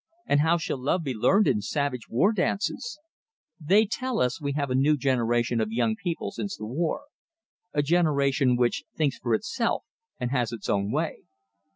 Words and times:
And 0.25 0.39
how 0.39 0.57
shall 0.57 0.79
love 0.79 1.03
be 1.03 1.13
learned 1.13 1.47
in 1.47 1.61
savage 1.61 2.09
war 2.09 2.33
dances?" 2.33 2.97
They 3.63 3.85
tell 3.85 4.19
us 4.19 4.39
that 4.39 4.43
we 4.43 4.53
have 4.53 4.71
a 4.71 4.73
new 4.73 4.97
generation 4.97 5.61
of 5.61 5.71
young 5.71 5.95
people 5.95 6.31
since 6.31 6.57
the 6.57 6.65
war; 6.65 7.03
a 7.71 7.83
generation 7.83 8.57
which 8.57 8.83
thinks 8.95 9.19
for 9.19 9.35
itself, 9.35 9.83
and 10.19 10.31
has 10.31 10.51
its 10.51 10.67
own 10.71 10.91
way. 10.91 11.17